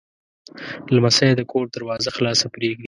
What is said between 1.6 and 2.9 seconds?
دروازه خلاصه پرېږدي.